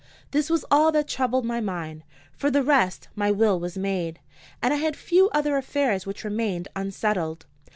[0.31, 2.01] This was all that troubled my mind.
[2.33, 4.19] For the rest, my will was made,
[4.59, 7.45] and I had few other affairs which remained unsettled.